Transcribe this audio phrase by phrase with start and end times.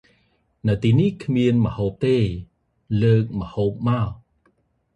[0.67, 2.17] នៅទីនេះ គ្មានម្ហូបទេ
[3.01, 4.01] លើកម្ហូបមោ។